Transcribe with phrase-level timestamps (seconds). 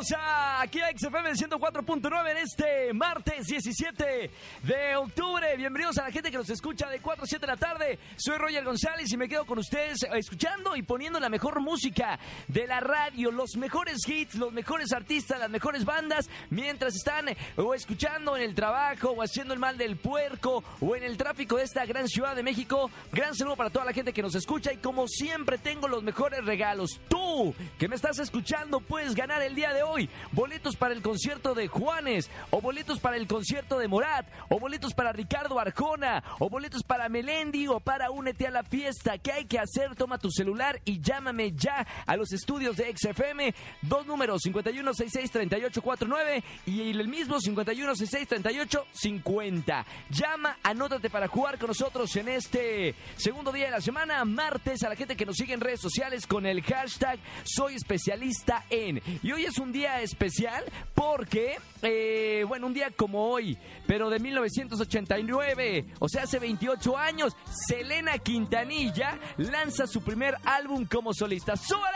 [0.00, 4.30] Aquí a XFM 104.9 en este martes 17
[4.62, 5.54] de octubre.
[5.58, 7.98] Bienvenidos a la gente que nos escucha de 4 a 7 de la tarde.
[8.16, 12.18] Soy Roger González y me quedo con ustedes escuchando y poniendo la mejor música
[12.48, 17.74] de la radio, los mejores hits, los mejores artistas, las mejores bandas, mientras están o
[17.74, 21.64] escuchando en el trabajo o haciendo el mal del puerco o en el tráfico de
[21.64, 22.90] esta gran ciudad de México.
[23.12, 26.42] Gran saludo para toda la gente que nos escucha y como siempre tengo los mejores
[26.42, 26.98] regalos.
[27.08, 29.89] Tú que me estás escuchando puedes ganar el día de hoy
[30.32, 34.94] boletos para el concierto de Juanes o boletos para el concierto de Morat o boletos
[34.94, 39.16] para Ricardo Arjona o boletos para Melendi o para Únete a la fiesta.
[39.18, 39.96] ¿Qué hay que hacer?
[39.96, 43.54] Toma tu celular y llámame ya a los estudios de XFM.
[43.82, 49.84] Dos números 51663849 y el mismo 51663850.
[50.10, 54.88] Llama, anótate para jugar con nosotros en este segundo día de la semana, martes, a
[54.88, 59.02] la gente que nos sigue en redes sociales con el hashtag Soy especialista en.
[59.22, 60.64] Y hoy es un día especial
[60.94, 67.36] porque, eh, bueno, un día como hoy, pero de 1989, o sea, hace 28 años,
[67.68, 71.56] Selena Quintanilla lanza su primer álbum como solista.
[71.56, 71.86] ¡Súbele!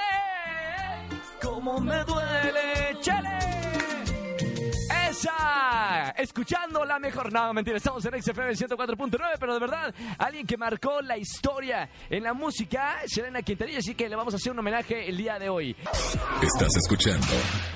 [1.42, 2.98] ¡Cómo me duele!
[3.00, 3.43] ¡Chale!
[6.16, 7.32] Escuchando la mejor.
[7.32, 12.22] No, mentira, estamos en XFM 104.9, pero de verdad, alguien que marcó la historia en
[12.22, 15.48] la música, Selena Quintanilla, así que le vamos a hacer un homenaje el día de
[15.48, 15.76] hoy.
[16.42, 17.26] Estás escuchando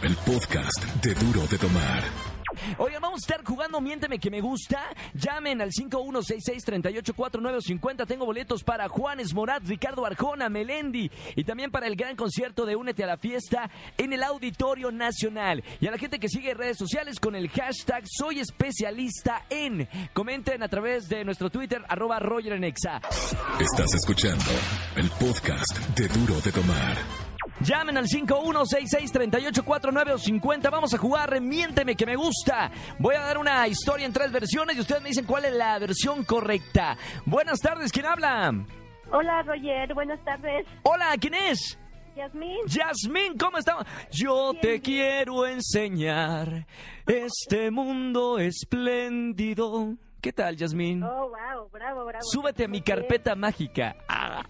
[0.03, 2.38] el podcast de Duro de Tomar.
[2.78, 4.83] Oigan, vamos a estar jugando Miénteme que me gusta.
[5.14, 8.06] Llamen al 5166-384950.
[8.06, 12.77] Tengo boletos para Juanes Morat, Ricardo Arjona, Melendi y también para el gran concierto de
[12.77, 15.62] Únete a la Fiesta en el Auditorio Nacional.
[15.81, 19.89] Y a la gente que sigue redes sociales con el hashtag Soy especialista en.
[20.12, 22.65] Comenten a través de nuestro Twitter, arroba Roger en.
[22.69, 24.44] Estás escuchando
[24.97, 27.28] el podcast de Duro de Tomar.
[27.60, 30.70] Llamen al 5166-3849 o 50.
[30.70, 32.70] Vamos a jugar Miénteme que me gusta.
[33.00, 35.76] Voy a dar una historia en tres versiones y ustedes me dicen cuál es la
[35.80, 36.96] versión correcta.
[37.24, 38.54] Buenas tardes, ¿quién habla?
[39.10, 40.66] Hola Roger, buenas tardes.
[40.84, 41.76] Hola, ¿quién es?
[42.16, 42.58] Yasmín.
[42.66, 43.84] Yasmín, ¿cómo estamos?
[44.12, 46.64] Yo te quiero enseñar
[47.06, 49.96] este mundo espléndido.
[50.21, 51.03] ¿Qué tal, Yasmín?
[51.03, 52.25] Oh, wow, bravo, bravo.
[52.25, 53.97] Súbete a mi carpeta mágica.
[54.09, 54.43] Ah.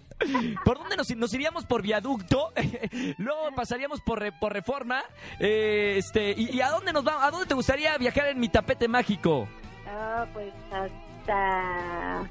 [0.65, 1.65] ¿Por dónde nos, nos iríamos?
[1.65, 2.51] ¿Por viaducto?
[3.19, 5.03] Luego pasaríamos por, re- por reforma.
[5.39, 7.23] Eh, este, y, y a dónde nos vamos?
[7.23, 9.47] ¿A dónde te gustaría viajar en mi tapete mágico?
[9.87, 12.27] Ah, pues hasta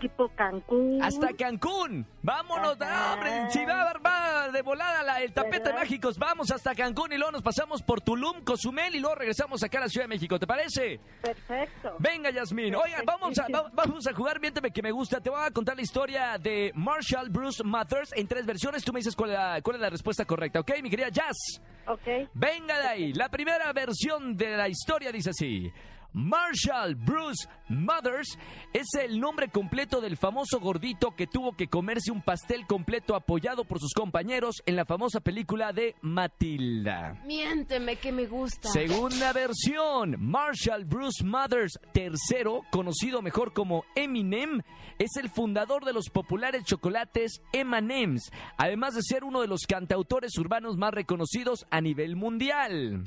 [0.00, 1.02] tipo Cancún.
[1.02, 2.06] Hasta Cancún.
[2.22, 3.14] Vámonos, Ajá.
[3.14, 3.50] hombre.
[3.50, 5.80] Si va, va de volada la- el tapete ¿Verdad?
[5.80, 9.78] mágicos, vamos hasta Cancún y luego nos pasamos por Tulum, Cozumel y luego regresamos acá
[9.78, 10.38] a la Ciudad de México.
[10.38, 10.98] ¿Te parece?
[11.22, 11.94] Perfecto.
[11.98, 12.74] Venga, Yasmín.
[12.74, 15.20] Oiga, vamos a, va- vamos a jugar Miénteme que me gusta.
[15.20, 18.82] Te voy a contar la historia de Marshall Bruce Mathers en tres versiones.
[18.84, 21.60] Tú me dices cuál es la, cuál es la respuesta correcta, ¿ok, mi querida Jazz?
[21.86, 22.28] Ok.
[22.34, 23.12] Venga de ahí.
[23.12, 25.70] La primera versión de la historia dice así.
[26.12, 28.38] Marshall Bruce Mothers
[28.72, 33.64] es el nombre completo del famoso gordito que tuvo que comerse un pastel completo apoyado
[33.64, 37.20] por sus compañeros en la famosa película de Matilda.
[37.24, 38.68] Miénteme que me gusta.
[38.70, 44.62] Segunda versión, Marshall Bruce Mothers III, conocido mejor como Eminem,
[44.98, 50.36] es el fundador de los populares chocolates M&M's, además de ser uno de los cantautores
[50.38, 53.04] urbanos más reconocidos a nivel mundial.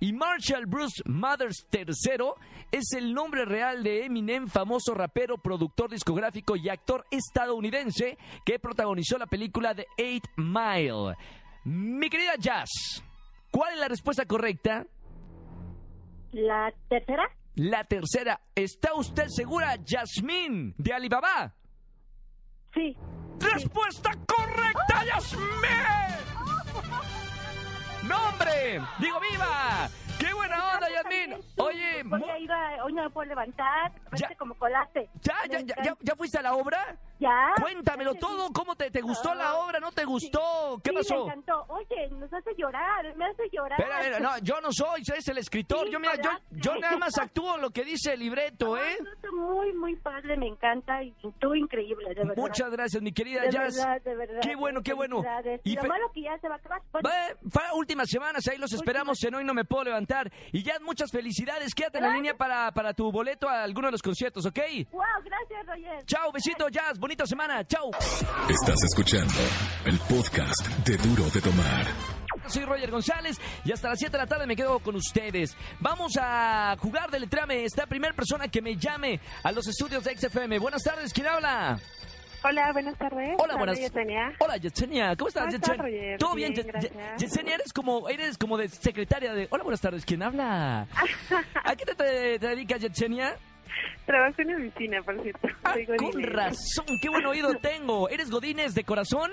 [0.00, 2.32] Y Marshall Bruce Mothers III
[2.70, 9.16] es el nombre real de Eminem, famoso rapero, productor discográfico y actor estadounidense que protagonizó
[9.18, 11.16] la película The Eight Mile.
[11.64, 13.02] Mi querida Jazz,
[13.50, 14.86] ¿cuál es la respuesta correcta?
[16.32, 17.30] La tercera.
[17.54, 18.40] La tercera.
[18.54, 21.54] ¿Está usted segura, Yasmín, de Alibaba?
[22.74, 22.94] Sí.
[23.40, 25.46] ¡Respuesta correcta, Yasmín!
[28.08, 28.80] ¡No, hombre!
[28.98, 29.88] ¡Digo viva!
[30.18, 31.36] ¡Qué buena onda, Yasmín!
[31.58, 33.92] Oye, mu- Porque iba, hoy no me puedo levantar.
[34.14, 34.34] Ya.
[34.38, 35.08] Como colaste.
[35.22, 36.96] ¿ya, ya, ya, ya, ya fuiste a la obra?
[37.18, 37.52] ¿Ya?
[37.60, 38.50] Cuéntamelo todo.
[38.52, 39.78] ¿Cómo te, te gustó la Ah, obra?
[39.80, 40.78] ¿No te gustó?
[40.82, 41.26] ¿Qué pasó?
[41.26, 41.64] me encantó.
[41.68, 43.78] Oye, nos hace llorar, me hace llorar.
[43.80, 45.88] Espera, espera, no, yo no soy, es el escritor.
[45.90, 48.98] Yo, mira, yo, yo nada más actúo lo que dice el libreto, ¿eh?
[49.32, 52.36] Muy, muy padre, me encanta y tú increíble, de verdad.
[52.36, 53.76] Muchas gracias, mi querida de Jazz.
[53.76, 54.40] verdad, de verdad.
[54.42, 55.22] Qué bueno, qué bueno.
[55.64, 56.82] Y Lo malo que ya se va a acabar.
[56.92, 60.30] Bueno, Últimas semanas, ahí los esperamos en Hoy No Me Puedo Levantar.
[60.52, 63.92] Y ya muchas felicidades, quédate en la línea para, para tu boleto a alguno de
[63.92, 64.58] los conciertos, ¿ok?
[64.90, 66.04] wow, gracias, Roger.
[66.04, 67.90] Chao, besito, Jazz, bonita semana, chao.
[68.50, 69.32] Estás escuchando
[69.86, 71.86] el podcast de Duro de Tomar.
[72.48, 75.56] Soy Roger González y hasta las 7 de la tarde me quedo con ustedes.
[75.80, 77.64] Vamos a jugar de Letreame.
[77.64, 80.58] Esta primera persona que me llame a los estudios de XFM.
[80.58, 81.80] Buenas tardes, ¿quién habla?
[82.48, 83.34] Hola, buenas tardes.
[83.38, 83.78] Hola, buenas.
[83.78, 84.32] Yesenia.
[84.38, 85.16] Hola, Yesenia.
[85.16, 85.82] ¿Cómo estás, ¿Cómo Yesenia?
[85.82, 86.18] Roger?
[86.18, 87.54] ¿Todo bien, Bien, Ye- Yesenia?
[87.54, 89.48] Eres como, eres como de secretaria de...
[89.50, 90.82] Hola, buenas tardes, ¿quién habla?
[91.64, 93.34] ¿A qué te, te- te dedicas, Yesenia?
[94.04, 95.48] Trabajo en oficina, por cierto.
[95.64, 98.08] Ah, con razón, qué buen oído tengo.
[98.08, 99.30] ¿Eres Godínez de corazón?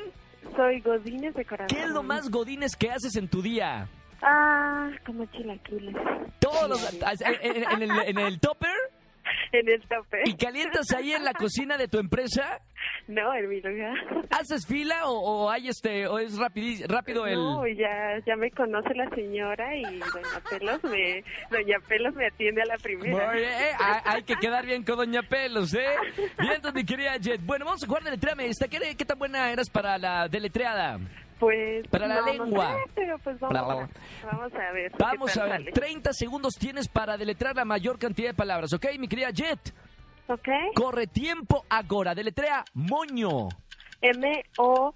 [0.55, 1.67] Soy Godínez de corazón.
[1.67, 3.87] ¿Qué es lo más Godínez que haces en tu día?
[4.23, 5.95] Ah, como chilaquiles.
[6.39, 6.93] Todos los...
[7.21, 8.71] En, en- en el, en el topper
[9.53, 10.21] En el tope.
[10.25, 12.59] y calientas ahí en la cocina de tu empresa.
[13.07, 13.95] No, en mi lugar.
[14.29, 15.13] ¿Haces fila o,
[15.45, 19.75] o hay este o es rapidi- rápido el No, ya, ya me conoce la señora
[19.75, 23.37] y Doña Pelos me, Doña Pelos me atiende a la primera.
[23.37, 25.85] Eh, hay, hay que quedar bien con Doña Pelos, ¿eh?
[26.39, 27.41] Bien, mi querida Jet.
[27.43, 28.49] Bueno, vamos a jugar deletreame.
[28.69, 30.97] ¿Qué, ¿Qué tan buena eras para la deletreada?
[31.39, 31.85] Pues.
[31.89, 32.73] Para la no, no lengua.
[32.85, 33.57] sé, pero pues vamos.
[33.57, 33.63] A,
[34.31, 34.91] vamos a ver.
[34.97, 35.71] Vamos a ver, sale.
[35.73, 39.59] 30 segundos tienes para deletrear la mayor cantidad de palabras, ¿ok, mi querida Jet?
[40.27, 40.47] ¿Ok?
[40.75, 42.15] Corre tiempo ahora.
[42.15, 43.49] Deletrea moño.
[44.01, 44.93] M-O-N-O.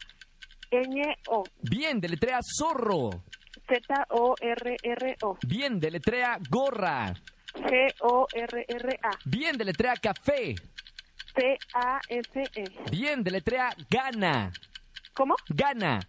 [1.62, 3.24] Bien, deletrea zorro.
[3.68, 5.38] Z-O-R-R-O.
[5.48, 7.14] Bien, deletrea gorra.
[7.54, 9.10] G-O-R-R-A.
[9.26, 10.56] Bien, deletrea café.
[11.36, 12.64] T-A-S-E.
[12.92, 14.52] Bien, deletrea gana.
[15.14, 15.36] ¿Cómo?
[15.50, 16.00] Gana.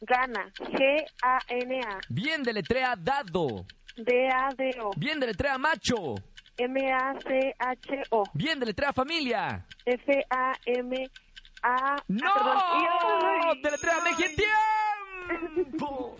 [0.00, 0.52] Gana.
[0.58, 2.00] G-A-N-A.
[2.08, 3.64] Bien, deletrea dado.
[3.96, 4.90] D-A-D-O.
[4.96, 6.14] Bien, deletrea macho.
[6.58, 8.24] M-A-C-H-O.
[8.34, 9.64] Bien, deletrea familia.
[9.84, 11.96] F-A-M-A.
[12.08, 12.30] ¡No!
[12.32, 13.62] Ah, Perdón.
[13.62, 13.94] ¡Deletrea
[15.56, 16.16] tiempo!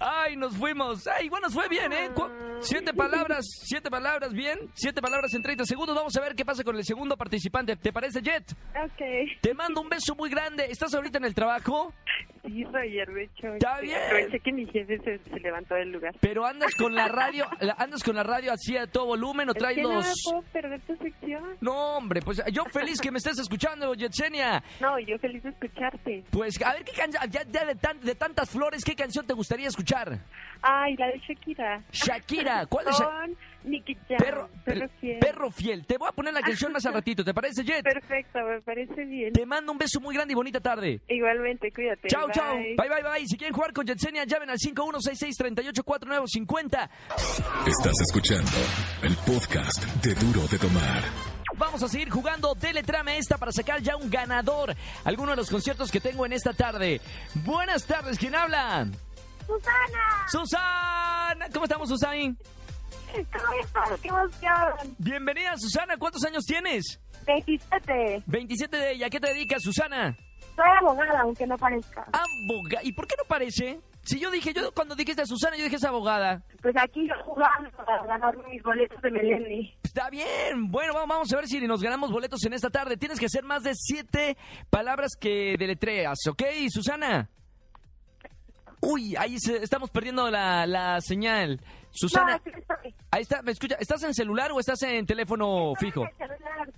[0.00, 1.06] ¡Ay, nos fuimos!
[1.06, 2.10] ¡Ay, bueno, nos fue bien, eh!
[2.14, 2.28] Cu-
[2.60, 4.58] Siete palabras, siete palabras, bien.
[4.74, 5.96] Siete palabras en 30 segundos.
[5.96, 7.76] Vamos a ver qué pasa con el segundo participante.
[7.76, 8.44] ¿Te parece, Jet?
[8.52, 9.40] Ok.
[9.40, 10.66] Te mando un beso muy grande.
[10.70, 11.92] ¿Estás ahorita en el trabajo?
[12.44, 13.54] Sí, Roger, de hecho.
[13.54, 13.98] Está bien.
[14.04, 16.12] Aproveché que mi jefe se, se levantó del lugar.
[16.20, 17.46] Pero andas con la radio,
[17.78, 20.06] andas con la radio así a todo volumen o Es traes que no los...
[20.06, 21.44] me puedo perder tu sección.
[21.60, 24.62] No, hombre, pues yo feliz que me estés escuchando, Yetsenia.
[24.80, 26.24] No, yo feliz de escucharte.
[26.30, 29.34] Pues a ver qué canción, ya, ya de, tan- de tantas flores, ¿qué canción te
[29.34, 30.18] gustaría escuchar?
[30.62, 31.82] Ay, la de Shakira.
[31.92, 32.98] Shakira, ¿cuál es?
[32.98, 34.18] Sha- Con Nicky Jam.
[34.18, 35.18] Perro, Perro fiel.
[35.20, 35.86] perro fiel.
[35.86, 37.82] Te voy a poner la canción más al ratito, ¿te parece, Jet?
[37.82, 39.32] Perfecto, me parece bien.
[39.32, 41.00] Te mando un beso muy grande y bonita tarde.
[41.08, 42.08] Igualmente, cuídate.
[42.08, 42.34] Chao, bye.
[42.34, 42.54] chao.
[42.56, 43.26] Bye, bye, bye.
[43.26, 46.88] Si quieren jugar con Yetsenia, llamen al 5166-384950.
[47.66, 48.50] Estás escuchando
[49.02, 51.02] el podcast de Duro de Tomar.
[51.56, 54.74] Vamos a seguir jugando Teletrame esta para sacar ya un ganador.
[55.04, 57.00] Alguno de los conciertos que tengo en esta tarde.
[57.44, 58.86] Buenas tardes, ¿quién habla?
[59.46, 60.26] ¡Susana!
[60.28, 61.46] Susana.
[61.52, 62.34] ¿Cómo estamos, Susana?
[64.98, 65.96] Bienvenida, Susana.
[65.96, 67.00] ¿Cuántos años tienes?
[67.26, 68.22] 27.
[68.26, 69.06] 27 de ella.
[69.06, 70.16] ¿A qué te dedicas, Susana?
[70.56, 72.04] Soy abogada, aunque no parezca.
[72.12, 72.82] Abogada.
[72.84, 73.80] ¿Y por qué no parece?
[74.04, 76.42] Si yo dije, yo cuando dijiste a Susana, yo dije es abogada.
[76.60, 79.72] Pues aquí yo jugando para ganar mis boletos de Melendi.
[79.84, 80.70] Está bien.
[80.70, 82.96] Bueno, vamos- a ver si nos ganamos boletos en esta tarde.
[82.96, 84.36] Tienes que hacer más de siete
[84.70, 87.30] palabras que deletreas, ¿ok, Susana?
[88.80, 91.60] Uy, ahí se- estamos perdiendo la, la señal.
[91.92, 92.94] Susana, No, sí estoy.
[93.10, 93.76] ahí está, ¿me escucha?
[93.78, 96.04] ¿Estás en celular o estás en teléfono fijo?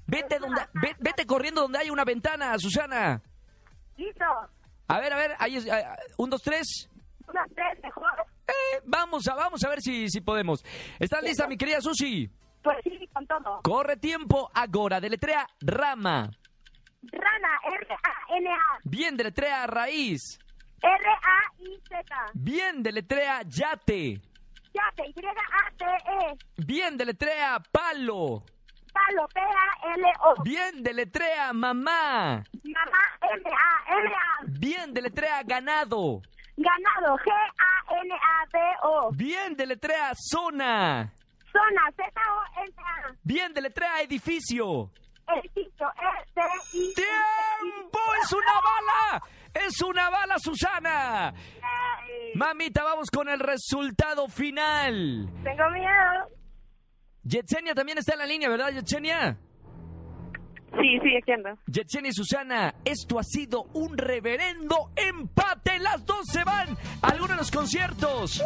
[0.06, 3.22] Vete, donde, ve- vete corriendo donde hay una ventana, Susana.
[3.96, 4.24] Listo.
[4.88, 6.88] A ver, a ver, ahí es, ah, un, dos, tres.
[7.28, 8.10] Una, tres, mejor.
[8.48, 10.62] Eh, vamos a, vamos a ver si, si podemos.
[10.98, 12.28] ¿Estás lista, mi querida Susi?
[12.62, 13.60] Pues sí, con todo.
[13.62, 16.28] Corre tiempo, agora, deletrea rama.
[17.02, 17.48] Rana,
[17.80, 18.78] R-A-N-A.
[18.84, 20.38] Bien, deletrea raíz.
[20.82, 22.14] R-A-I-Z.
[22.34, 24.20] Bien, deletrea yate.
[24.74, 26.36] Yate, Y-A-T-E.
[26.66, 28.42] Bien, deletrea palo.
[28.92, 30.42] Palo, P-A-L-O.
[30.42, 32.42] Bien, deletrea mamá.
[32.64, 34.44] Mamá, M-A-M-A.
[34.58, 36.20] Bien, deletrea ganado.
[36.56, 39.10] Ganado, G-A-N-A-D-O.
[39.12, 41.12] Bien, deletrea zona.
[41.52, 43.14] Zona, Z-O-N-A.
[43.22, 44.90] Bien, deletrea edificio.
[45.36, 46.94] Edificio, E-D-I.
[46.94, 47.98] ¡Tiempo!
[48.22, 49.22] ¡Es una bala!
[49.54, 51.32] ¡Es una bala, Susana!
[52.34, 55.28] Mamita, vamos con el resultado final.
[55.44, 56.34] Tengo miedo.
[57.22, 59.38] Yetsenia también está en la línea, ¿verdad, Yetsenia?
[60.80, 61.50] Sí, sí, aquí ando.
[61.66, 65.78] Yetsenia y Susana, esto ha sido un reverendo empate.
[65.78, 68.42] Las dos se van a alguno de los conciertos.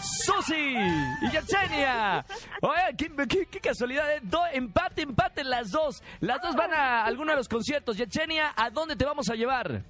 [0.00, 0.74] Susi
[1.22, 2.24] y Yetsenia.
[2.62, 4.10] Oye, qué, qué- qué casualidad.
[4.16, 4.20] ¿eh?
[4.22, 6.02] Do- empate, empate las dos.
[6.20, 7.96] Las dos van a alguno de los conciertos.
[7.96, 9.82] Yetsenia, ¿a dónde te vamos a llevar?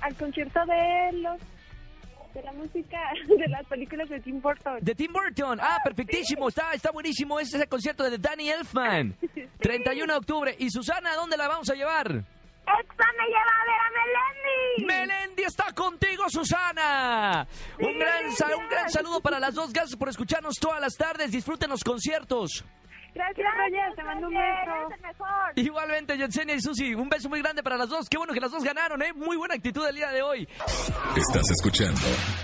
[0.00, 1.40] Al concierto de los
[2.34, 4.78] de la música de las películas de Tim Burton.
[4.80, 5.58] De Tim Burton.
[5.62, 6.48] Ah, perfectísimo.
[6.48, 7.38] Está, está buenísimo.
[7.38, 9.14] Es ese concierto de Danny Elfman.
[9.60, 10.56] 31 de octubre.
[10.58, 12.06] ¿Y Susana, a dónde la vamos a llevar?
[12.10, 14.86] ¡Exa me lleva a Melendi!
[14.86, 17.46] Melendi es está contigo, Susana.
[17.78, 19.72] Un gran, sa- un gran saludo para las dos.
[19.72, 21.30] Gracias por escucharnos todas las tardes.
[21.30, 22.64] Disfruten los conciertos.
[23.14, 25.20] Gracias, Roger, te mando un beso.
[25.54, 28.08] Igualmente, Yesenia y Susi, un beso muy grande para las dos.
[28.08, 29.12] Qué bueno que las dos ganaron, ¿eh?
[29.12, 30.48] Muy buena actitud el día de hoy.
[31.16, 32.00] Estás escuchando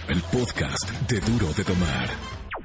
[0.09, 2.09] el podcast de Duro de Tomar.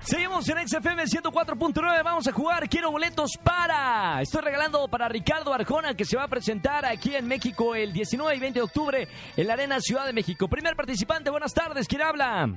[0.05, 2.03] Seguimos en XFM 104.9.
[2.03, 2.69] Vamos a jugar.
[2.69, 4.21] Quiero boletos para.
[4.21, 8.35] Estoy regalando para Ricardo Arjona, que se va a presentar aquí en México el 19
[8.35, 10.47] y 20 de octubre en la Arena Ciudad de México.
[10.47, 11.87] Primer participante, buenas tardes.
[11.87, 12.47] ¿Quién habla?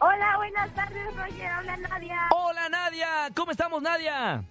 [0.00, 1.52] Hola, buenas tardes, Roger.
[1.60, 2.18] Hola, Nadia.
[2.30, 3.08] Hola, Nadia.
[3.32, 4.42] ¿Cómo estamos, Nadia?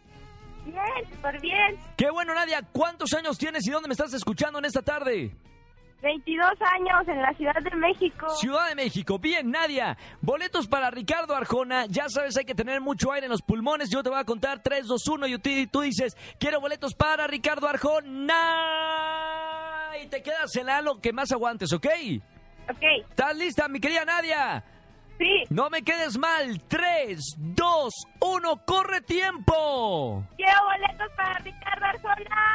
[0.63, 1.77] Bien, súper bien.
[1.97, 2.61] Qué bueno, Nadia.
[2.71, 5.35] ¿Cuántos años tienes y dónde me estás escuchando en esta tarde?
[6.01, 8.29] 22 años en la Ciudad de México.
[8.35, 9.17] Ciudad de México.
[9.19, 9.97] Bien, Nadia.
[10.21, 11.85] Boletos para Ricardo Arjona.
[11.87, 13.89] Ya sabes, hay que tener mucho aire en los pulmones.
[13.89, 15.37] Yo te voy a contar 3, 2, 1 y
[15.67, 18.35] tú- dices, quiero boletos para Ricardo Arjona.
[20.03, 21.87] Y te quedas en la lo que más aguantes, ¿ok?
[22.69, 24.63] Ok, ¿Estás lista, mi querida Nadia?
[25.17, 25.43] sí.
[25.49, 26.61] No me quedes mal.
[26.67, 30.23] 3, 2, 1, corre tiempo.
[30.35, 32.45] Quiero boletos para Ricardo Arjona.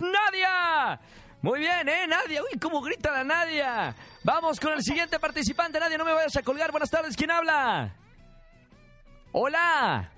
[0.00, 1.00] Nadia!
[1.42, 2.42] Muy bien, ¿eh, Nadia?
[2.42, 3.94] Uy, cómo grita la Nadia.
[4.22, 5.80] Vamos con el siguiente participante.
[5.80, 6.70] Nadia, no me vayas a colgar.
[6.70, 7.94] Buenas tardes, ¿quién habla?
[9.32, 10.10] Hola.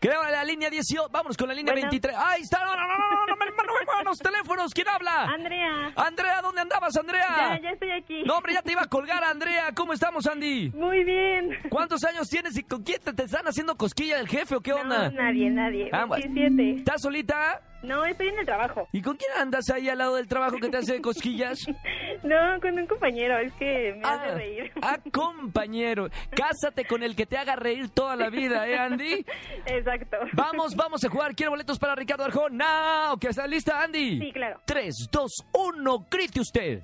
[0.00, 1.08] Creo la línea 18.
[1.10, 1.88] Vámonos con la línea Bueno.
[1.90, 2.16] 23.
[2.18, 2.64] ¡Ahí está!
[2.64, 4.72] ¡No, no, no, no, no, no, me, no me muevan los teléfonos!
[4.74, 5.24] ¿Quién habla?
[5.24, 5.92] Andrea.
[5.96, 7.26] Andrea, ¿dónde andabas, Andrea?
[7.36, 8.22] Ya, ya estoy aquí.
[8.24, 9.70] No, hombre, ya te iba a colgar, Andrea.
[9.74, 10.70] ¿Cómo estamos, Andy?
[10.70, 11.50] Muy bien.
[11.70, 14.72] ¿Cuántos años tienes y con quién te, te están haciendo cosquilla del jefe o qué
[14.72, 15.10] onda?
[15.10, 15.88] No, nadie, nadie.
[15.92, 16.24] Ah, bueno.
[16.24, 16.78] 27.
[16.80, 17.60] ¿Estás solita?
[17.82, 18.88] No, estoy en el trabajo.
[18.92, 21.66] ¿Y con quién andas ahí al lado del trabajo que te hace cosquillas?
[22.22, 24.72] No, con un compañero, es que me hace Ah, reír.
[24.80, 26.08] ah, compañero.
[26.34, 29.26] Cásate con el que te haga reír toda la vida, ¿eh, Andy?
[29.66, 30.16] Exacto.
[30.32, 31.34] Vamos, vamos a jugar.
[31.34, 33.12] Quiero boletos para Ricardo Arjona.
[33.12, 33.26] ¿Ok?
[33.34, 34.20] ¿Está lista, Andy?
[34.20, 34.60] Sí, claro.
[34.64, 36.82] 3, 2, 1, grite usted.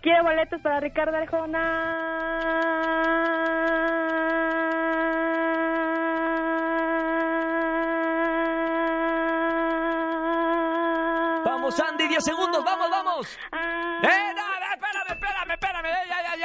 [0.00, 1.62] Quiero boletos para Ricardo Arjona.
[11.44, 12.64] Vamos, Andy, 10 segundos.
[12.64, 13.38] Vamos, vamos.
[13.52, 14.00] Ah.
[14.02, 14.31] ¡Eh,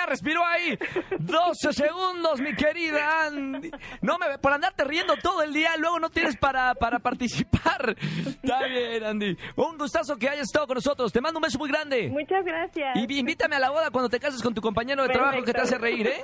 [0.08, 0.78] respiró ahí.
[1.20, 3.72] 12 segundos, mi querida Andy.
[4.02, 7.96] No me, por andarte riendo todo el día, luego no tienes para, para participar.
[8.26, 9.38] Está bien, Andy.
[9.56, 11.12] Un gustazo que hayas estado con nosotros.
[11.12, 12.10] Te mando un beso muy grande.
[12.10, 12.96] Muchas gracias.
[12.96, 15.62] Y invítame a la boda cuando te cases con tu compañero de trabajo que te
[15.62, 16.22] hace reír, ¿eh?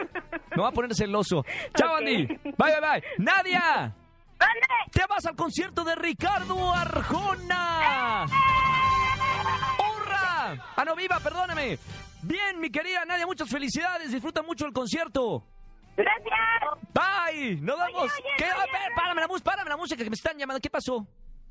[0.55, 1.45] Me va a poner celoso.
[1.75, 1.95] Chao.
[1.97, 2.25] Andy.
[2.25, 3.03] Bye, bye, bye.
[3.17, 3.93] Nadia,
[4.39, 4.61] ¡Vale!
[4.91, 8.25] te vas al concierto de Ricardo Arjona.
[9.77, 10.65] ¡Hurra!
[10.75, 11.77] Ah, no, viva, perdóname.
[12.23, 14.11] Bien, mi querida Nadia, muchas felicidades.
[14.11, 15.43] Disfruta mucho el concierto.
[15.95, 16.33] ¡Gracias!
[16.93, 17.57] Bye.
[17.61, 18.03] Nos vemos.
[18.03, 18.45] oye, ¿Qué?
[18.45, 20.59] oye, párame la música, párame la música que me están llamando.
[20.61, 21.05] ¿Qué pasó?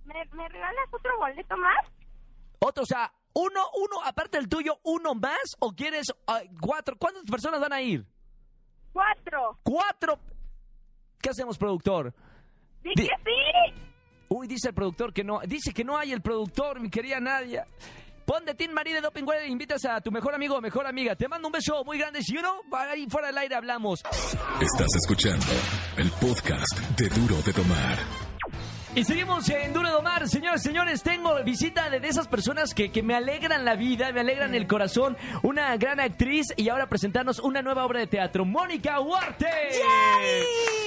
[0.05, 1.87] ¿Me, ¿Me regalas otro boleto más?
[2.59, 6.97] Otro, o sea, uno, uno, aparte del tuyo, uno más o quieres ah, cuatro.
[6.99, 8.05] ¿Cuántas personas van a ir?
[8.93, 9.59] ¡Cuatro!
[9.63, 10.19] Cuatro.
[11.21, 12.13] ¿Qué hacemos, productor?
[12.83, 13.83] ¡Di Di- sí!
[14.29, 15.41] Uy, dice el productor que no.
[15.41, 17.67] Dice que no hay el productor, mi querida Nadia.
[18.25, 21.17] Pon de Team Marie de Doping e invitas a tu mejor amigo o mejor amiga.
[21.17, 22.23] Te mando un beso muy grande.
[22.23, 24.03] Si uno, ahí fuera del aire hablamos.
[24.61, 25.47] Estás escuchando
[25.97, 28.22] el podcast de Duro de Tomar.
[28.95, 30.29] Y seguimos en Duro de Domar.
[30.29, 34.21] Señores, señores, tengo visita de, de esas personas que, que me alegran la vida, me
[34.21, 35.17] alegran el corazón.
[35.43, 38.45] Una gran actriz y ahora presentarnos una nueva obra de teatro.
[38.45, 39.47] Mónica Huarte.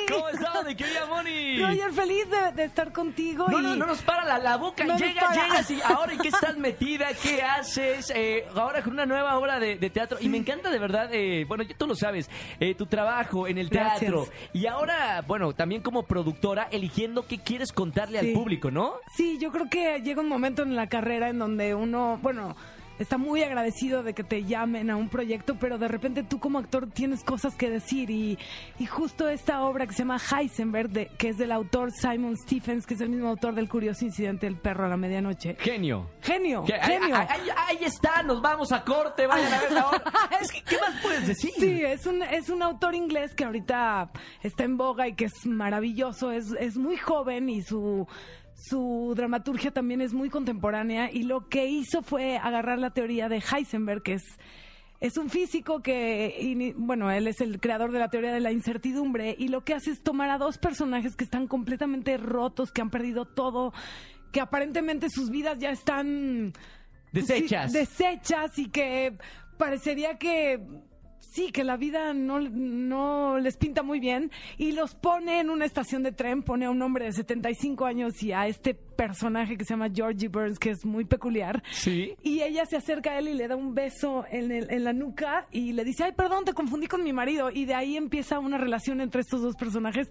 [0.08, 1.60] ¿Cómo estás, mi querida Moni?
[1.60, 3.48] Roger, feliz de, de estar contigo.
[3.50, 3.64] No, y...
[3.64, 4.84] no, no nos para la, la boca.
[4.84, 7.08] No Llega, llegas y ahora ¿en qué estás metida?
[7.20, 8.14] ¿Qué haces?
[8.16, 10.20] Eh, ahora con una nueva obra de, de teatro.
[10.22, 13.70] Y me encanta de verdad, eh, bueno, tú lo sabes, eh, tu trabajo en el
[13.70, 14.00] Gracias.
[14.02, 14.28] teatro.
[14.54, 18.32] Y ahora, bueno, también como productora, eligiendo qué quieres contarle al Sí.
[18.34, 18.94] público, ¿no?
[19.14, 22.56] Sí, yo creo que llega un momento en la carrera en donde uno, bueno,
[23.00, 26.60] está muy agradecido de que te llamen a un proyecto, pero de repente tú como
[26.60, 28.38] actor tienes cosas que decir y,
[28.80, 32.86] y justo esta obra que se llama Heisenberg, de- que es del autor Simon Stephens,
[32.86, 35.56] que es el mismo autor del curioso incidente del perro a la medianoche.
[35.60, 36.10] Genio.
[36.22, 37.16] Genio, genio.
[37.16, 40.04] ahí- ahí- ahí está, nos vamos a corte, vayan a ver la obra.
[40.42, 41.52] Es que, ¿qué más puedes decir?
[41.58, 44.12] Sí, es un, es un autor inglés que ahorita
[44.44, 48.08] está en boga y que es maravilloso, es, es muy joven y su,
[48.70, 53.38] su dramaturgia también es muy contemporánea y lo que hizo fue agarrar la teoría de
[53.42, 54.24] Heisenberg, que es
[55.02, 58.54] es un físico que, y- bueno, él es el creador de la teoría de la
[58.54, 62.82] incertidumbre y lo que hace es tomar a dos personajes que están completamente rotos, que
[62.82, 63.74] han perdido todo,
[64.32, 66.54] que aparentemente sus vidas ya están
[67.12, 67.72] Desechas.
[67.74, 69.18] Sí, deshechas y que
[69.58, 70.62] parecería que
[71.20, 75.66] sí, que la vida no, no les pinta muy bien y los pone en una
[75.66, 79.66] estación de tren, pone a un hombre de 75 años y a este personaje que
[79.66, 81.62] se llama Georgie Burns, que es muy peculiar.
[81.72, 82.16] Sí.
[82.24, 84.94] Y ella se acerca a él y le da un beso en, el- en la
[84.94, 87.50] nuca y le dice, ay, perdón, te confundí con mi marido.
[87.52, 90.10] Y de ahí empieza una relación entre estos dos personajes.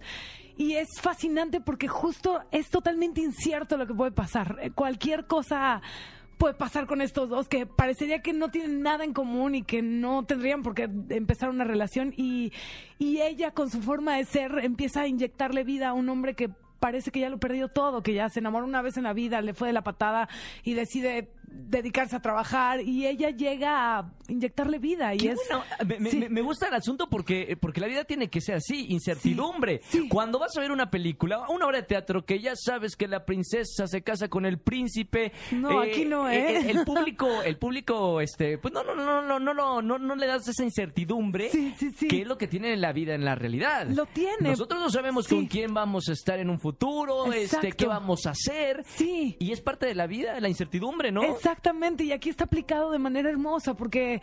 [0.57, 4.57] Y es fascinante porque justo es totalmente incierto lo que puede pasar.
[4.61, 5.81] Eh, Cualquier cosa
[6.37, 9.81] puede pasar con estos dos que parecería que no tienen nada en común y que
[9.81, 12.51] no tendrían por qué empezar una relación y,
[12.99, 16.49] y ella con su forma de ser empieza a inyectarle vida a un hombre que
[16.79, 19.41] parece que ya lo perdió todo, que ya se enamoró una vez en la vida,
[19.41, 20.29] le fue de la patada
[20.63, 25.63] y decide dedicarse a trabajar y ella llega a inyectarle vida y Qué es bueno.
[25.85, 26.17] Me, me- sí.
[26.17, 29.81] me- me gusta el asunto porque, porque la vida tiene que ser así, incertidumbre.
[29.89, 30.09] Sí, sí.
[30.09, 33.25] Cuando vas a ver una película, una obra de teatro que ya sabes que la
[33.25, 35.31] princesa se casa con el príncipe.
[35.51, 36.57] No, aquí no, ¿eh?
[36.69, 40.15] El, el público, el público, este, pues no, no, no, no, no, no, no, no
[40.15, 41.49] le das esa incertidumbre.
[41.49, 42.07] Sí, sí, sí.
[42.07, 43.87] Que es lo que tiene en la vida en la realidad.
[43.87, 44.35] Lo tiene.
[44.49, 47.75] Nosotros no sabemos con quién vamos a estar en un futuro, este, Exacto.
[47.77, 48.83] qué vamos a hacer.
[48.85, 49.35] Sí.
[49.39, 51.21] Y es parte de la vida, la incertidumbre, ¿no?
[51.45, 54.19] Exactamente, y aquí está aplicado de manera hermosa, porque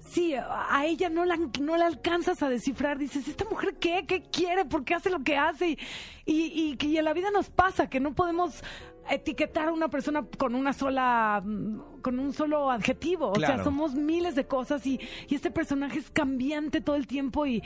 [0.00, 2.96] sí, a ella no la, no la alcanzas a descifrar.
[2.96, 4.06] Dices, ¿esta mujer qué?
[4.08, 4.64] ¿Qué quiere?
[4.64, 5.68] ¿Por qué hace lo que hace?
[5.68, 5.78] Y,
[6.24, 8.64] y, y que en la vida nos pasa, que no podemos
[9.10, 11.42] etiquetar a una persona con una sola
[12.02, 16.08] con un solo adjetivo o sea somos miles de cosas y, y este personaje es
[16.08, 17.64] cambiante todo el tiempo y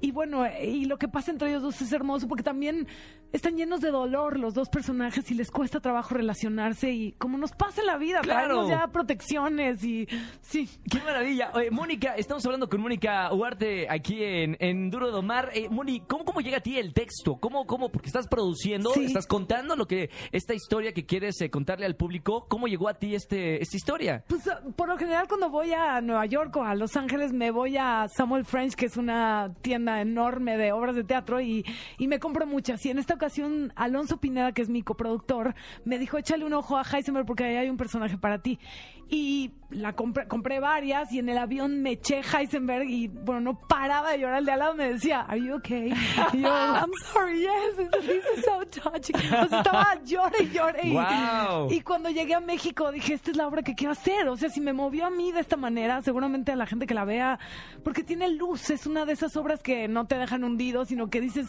[0.00, 2.86] y bueno, y lo que pasa entre ellos dos es hermoso porque también
[3.32, 7.52] están llenos de dolor los dos personajes y les cuesta trabajo relacionarse y como nos
[7.52, 8.68] pasa en la vida, Claro.
[8.68, 10.06] ya protecciones y
[10.40, 10.68] sí.
[10.90, 11.50] ¡Qué maravilla!
[11.54, 15.50] Oye, Mónica, estamos hablando con Mónica Huarte aquí en, en Duro de Domar.
[15.52, 17.36] Eh, Mónica, ¿cómo, ¿cómo llega a ti el texto?
[17.36, 17.90] ¿Cómo, cómo?
[17.90, 19.04] Porque estás produciendo, Sí.
[19.06, 22.46] estás contando lo que esta historia que quieres eh, contarle al público.
[22.48, 24.24] ¿Cómo llegó a ti este, esta historia?
[24.28, 27.50] Pues ah, por lo general cuando voy a Nueva York o a Los Ángeles me
[27.50, 31.64] voy a Samuel French, que es una tienda enorme de obras de teatro y,
[31.98, 32.84] y me compro muchas.
[32.86, 36.76] Y en esta ocasión Alonso Pineda, que es mi coproductor, me dijo échale un ojo
[36.76, 38.58] a Heisenberg porque ahí hay un personaje para ti.
[39.10, 43.58] Y la compré, compré varias y en el avión me eché Heisenberg y bueno, no
[43.68, 44.38] paraba de llorar.
[44.38, 45.92] El de al lado me decía, ¿Are you okay?
[46.32, 48.04] Y yo, I'm sorry, yes, this
[48.38, 49.16] is so touching.
[49.16, 50.80] O sea, estaba llore y llore.
[50.88, 51.70] y- Wow.
[51.70, 54.28] y cuando llegué a México dije, esta es la obra que quiero hacer.
[54.28, 56.94] O sea, si me movió a mí de esta manera, seguramente a la gente que
[56.94, 57.38] la vea,
[57.84, 61.20] porque tiene luz, es una de esas obras que no te dejan hundido, sino que
[61.20, 61.46] dices,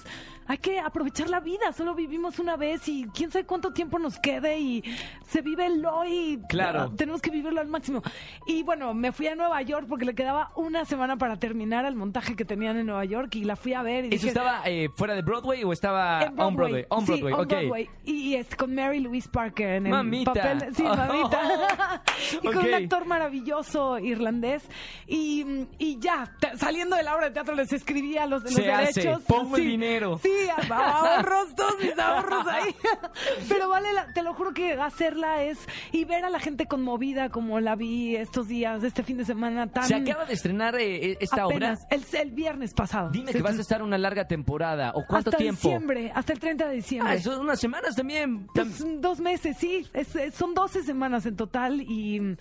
[0.47, 4.17] hay que aprovechar la vida, solo vivimos una vez y quién sabe cuánto tiempo nos
[4.19, 4.83] quede y
[5.27, 6.41] se vive el hoy.
[6.49, 6.91] Claro.
[6.95, 8.01] Tenemos que al máximo.
[8.45, 11.95] Y bueno, me fui a Nueva York porque le quedaba una semana para terminar el
[11.95, 14.61] montaje que tenían en Nueva York y la fui a ver y ¿Eso dije, estaba
[14.65, 16.85] eh, fuera de Broadway o estaba en on Broadway?
[16.89, 17.47] On Sí, Broadway, on.
[17.47, 17.89] Broadway.
[18.05, 20.33] Y, y es con Mary Louise Parker en el Mamita.
[20.33, 20.75] papel.
[20.75, 21.41] Sí, mamita.
[22.41, 24.63] y con un actor maravilloso irlandés.
[25.07, 25.45] Y,
[25.77, 29.21] y ya, saliendo de la obra de teatro les escribía los, los Se derechos.
[29.23, 30.19] Pongo el Sí, dinero.
[30.21, 30.29] Sí,
[30.69, 32.75] ahorros, todos mis ahorros ahí.
[33.49, 35.57] Pero vale, la- te lo juro que hacerla es...
[35.91, 39.67] Y ver a la gente conmovida como la vi estos días, este fin de semana
[39.71, 39.85] tan...
[39.85, 41.71] Se acaba de estrenar eh, esta obra.
[41.71, 43.11] apenas, el, el viernes pasado.
[43.11, 44.91] Dime que vas a estar una larga temporada.
[44.93, 45.61] ¿O cuánto hasta tiempo?
[45.69, 47.13] diciembre, hasta el 30 de diciembre.
[47.13, 48.45] Ah, son unas semanas también.
[48.53, 49.87] Pues, dos meses, sí.
[49.93, 52.35] Es- es- son 12 semanas en total y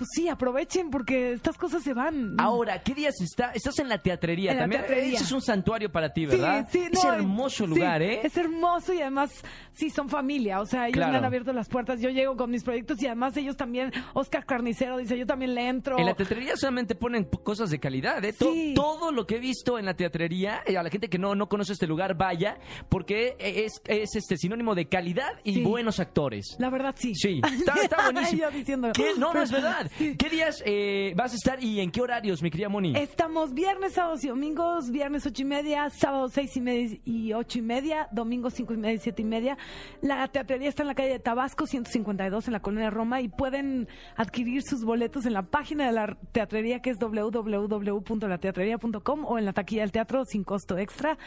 [0.00, 2.34] pues sí, aprovechen porque estas cosas se van.
[2.40, 3.50] Ahora, ¿qué días está?
[3.52, 4.80] Estás en la teatrería En la también.
[4.80, 5.14] teatrería.
[5.16, 6.66] Ese es un santuario para ti, Sí, ¿verdad?
[6.72, 8.20] sí, es no, hermoso sí, lugar, ¿eh?
[8.24, 9.30] Es hermoso y además,
[9.72, 10.62] sí, son familia.
[10.62, 11.12] O sea, ellos Claro.
[11.12, 12.00] me han abierto las puertas.
[12.00, 15.68] Yo llego con mis proyectos y además ellos también, Oscar Carnicero dice, yo también le
[15.68, 15.98] entro.
[15.98, 18.32] En la teatrería solamente ponen cosas de calidad, ¿eh?
[18.32, 18.72] Sí.
[18.74, 21.46] todo lo que he visto en la teatrería, eh, a la gente que no, no
[21.50, 22.56] conoce este lugar, vaya,
[22.88, 25.62] porque es, es este sinónimo de calidad y Sí.
[25.62, 26.56] buenos actores.
[26.58, 27.14] La verdad, sí.
[27.14, 28.40] Sí, está, está buenísimo.
[28.44, 28.88] Yo diciendo.
[28.94, 29.10] ¿Qué?
[29.18, 29.89] No, no es verdad.
[30.18, 32.94] ¿Qué días eh, vas a estar y en qué horarios, mi querida Moni?
[32.96, 37.58] Estamos viernes, sábados y domingos, viernes ocho y media, sábado seis y media y ocho
[37.58, 39.56] y media, domingo cinco y media y siete y media.
[40.00, 43.88] La teatrería está en la calle de Tabasco, 152 en la colonia Roma y pueden
[44.16, 49.52] adquirir sus boletos en la página de la teatrería que es www.lateatrería.com o en la
[49.52, 51.18] taquilla del teatro sin costo extra.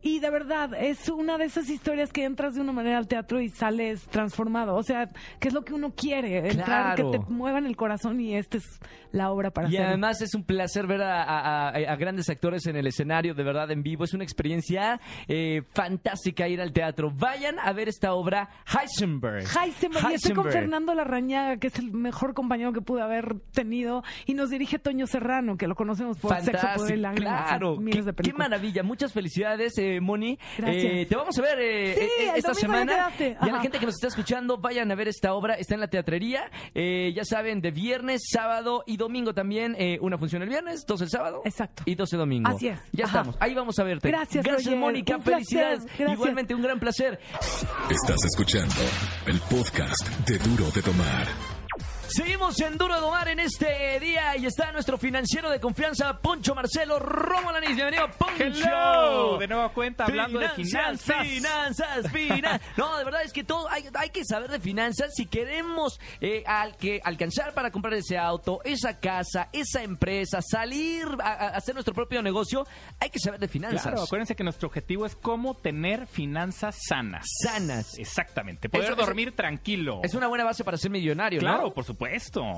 [0.00, 3.40] Y de verdad, es una de esas historias que entras de una manera al teatro
[3.40, 4.74] y sales transformado.
[4.76, 7.10] O sea, que es lo que uno quiere, entrar, Claro.
[7.12, 8.64] que te muevan el corazón Moni, esta es
[9.12, 9.88] la obra para Y hacerlo.
[9.88, 13.42] además es un placer ver a, a- a- a grandes actores en el escenario, de
[13.42, 14.04] verdad, en vivo.
[14.04, 17.10] Es una experiencia eh, fantástica ir al teatro.
[17.14, 19.44] Vayan a ver esta obra, Heisenberg.
[19.44, 20.50] Heisenberg, y estoy con.
[20.52, 25.06] Fernando Larrañaga, que es el mejor compañero que pude haber tenido, y nos dirige Toño
[25.06, 27.48] Serrano, que lo conocemos por Sexo, Poder y Fantástico, Lágrimas.
[27.48, 27.76] claro.
[27.76, 28.82] miles Qué, maravilla.
[28.82, 30.38] Muchas felicidades, eh, Moni.
[30.58, 30.84] Gracias.
[30.84, 33.10] Eh, te vamos a ver eh, Sí, esta semana.
[33.18, 35.54] Y a la gente que nos está escuchando, vayan a ver esta obra.
[35.54, 36.50] Está en la teatrería.
[36.74, 39.74] Eh, ya saben, de viernes, sábado y domingo también.
[39.78, 41.42] eh, una función el viernes, dos el sábado.
[41.44, 41.82] Exacto.
[41.86, 42.48] Y 12 domingo.
[42.50, 42.80] Así es.
[42.92, 43.18] Ya Ajá.
[43.18, 43.36] estamos.
[43.40, 44.08] Ahí vamos a verte.
[44.08, 44.74] Gracias, Gracias.
[44.76, 45.18] Mónica.
[45.20, 45.84] Felicidades.
[45.84, 46.12] Gracias.
[46.12, 47.18] Igualmente, un gran placer.
[47.90, 48.74] Estás escuchando
[49.26, 51.51] el podcast de Duro de Tomar.
[52.14, 56.54] Seguimos en Duro de Domar en este día y está nuestro financiero de confianza, Poncho
[56.54, 57.74] Marcelo Romolanis.
[57.74, 58.34] Bienvenido, Poncho.
[58.44, 61.00] Hello, de nueva cuenta hablando de finanzas.
[61.26, 62.60] Finanzas, finanzas.
[62.76, 66.42] No, de verdad es que todo hay, hay que saber de finanzas si queremos eh,
[66.46, 71.74] al que alcanzar para comprar ese auto, esa casa, esa empresa, salir a, a hacer
[71.74, 72.66] nuestro propio negocio.
[73.00, 73.82] Hay que saber de finanzas.
[73.84, 77.24] Claro, acuérdense que nuestro objetivo es cómo tener finanzas sanas.
[77.42, 77.98] Sanas.
[77.98, 80.00] Exactamente, poder Eso- eso- dormir tranquilo.
[80.02, 81.48] Es una buena base para ser millonario, ¿no?
[81.48, 82.01] Claro, por supuesto.